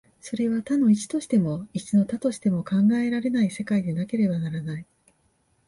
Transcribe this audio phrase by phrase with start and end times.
[0.19, 4.85] それは多の一としても、一の多としても考えられない世界でなければならない。